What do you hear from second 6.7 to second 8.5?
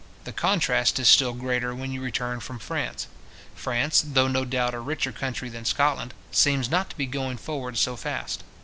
not to be going forward so fast.